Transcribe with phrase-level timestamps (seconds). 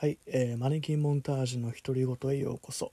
[0.00, 2.90] はい、えー、マネキンモンタージュの独り言へようこそ、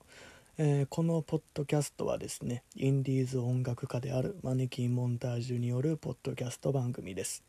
[0.58, 7.44] えー、このポッドキャストはですねインディーズ音楽家であるマネキンモンタージュによるポッドキャスト番組です、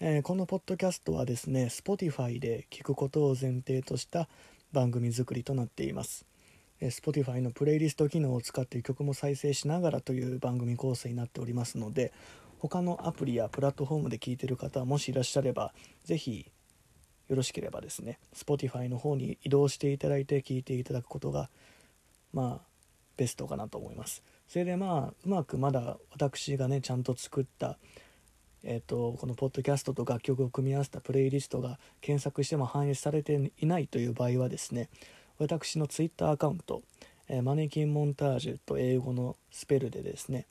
[0.00, 4.28] えー、このポッドキャストはですね Spotify で聞くことを前提とした
[4.72, 6.24] 番組作りとなっています、
[6.80, 12.12] Spotify のプレイリスト機能を使って曲も再生しながらという番組構成になっておりますので
[12.58, 15.72] 他のアプリやプラットフォームで聞いてる方もしいらっしゃれば
[16.04, 16.50] 是非
[17.28, 21.50] よろしければですね Spotify の方に移動していただいて聞いていただくことが
[22.32, 22.66] まあ
[23.16, 24.22] ベストかなと思います。
[24.48, 27.78] それでまあうまくまだ私がねちゃんと作った
[28.64, 34.88] えーと、このポッドキャストと楽曲を組み合わせたプレイリストが検索しても反映されていないという場合はですね
[35.38, 36.82] 私の Twitter アカウント、
[37.28, 40.46] えー、マネキンモンタージュと英語のスペルでですね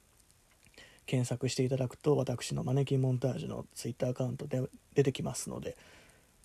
[1.08, 4.62] 検索していただくと私のマネキンモンタージュの Twitter アカウントで
[4.94, 5.76] 出てきますので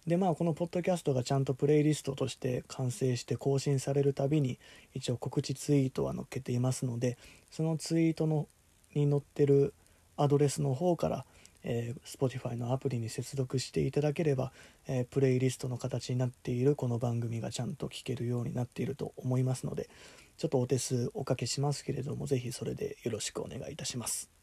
[0.07, 4.59] でまあこのポッドキャストがちゃんとプレイリストとして完成して更新されるたびに
[4.95, 7.19] 一応告知ツイートは載っけていますので
[7.51, 8.49] そのツイートの
[8.95, 9.75] に載ってる
[10.17, 11.25] アドレスの方から、
[11.65, 14.53] えー、Spotify のアプリに接続していただければ、
[14.87, 19.89] えー、プレイリストの形になっているこの番組がちゃんと聞けるようになっていると思いますので
[20.37, 24.42] ちょっとお手数おかけしますけれども是非それでよろしくお願いいたします。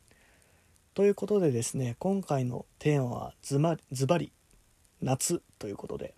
[0.99, 3.57] ということでですね今回のテーマはズ
[4.05, 4.33] バリ
[5.01, 6.13] 夏ということで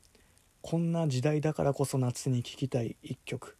[0.63, 3.57] こんな時代だからこそ夏に聴きたい一曲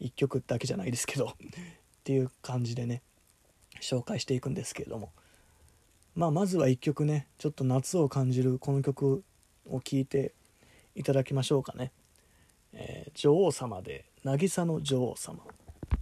[0.00, 1.36] 一曲だけじゃないですけど っ
[2.04, 3.02] ていう感じでね
[3.82, 5.12] 紹介していくんですけれども。
[6.14, 9.22] まあまずは一曲ねちょっと夏を感じるこの曲
[9.66, 10.32] を聴いて
[10.94, 11.92] いただきましょうかね、
[12.72, 15.44] えー、女王様で渚の女王様。